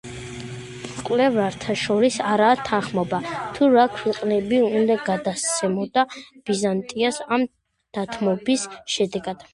მკვლევართა 0.91 1.73
შორის 1.81 2.17
არაა 2.29 2.55
თანხმობა, 2.69 3.19
თუ 3.59 3.69
რა 3.75 3.85
ქვეყნები 3.99 4.63
უნდა 4.71 4.97
გადასცემოდა 5.11 6.07
ბიზანტიას 6.17 7.21
ამ 7.37 7.45
დათმობის 7.99 8.69
შედეგად. 8.97 9.47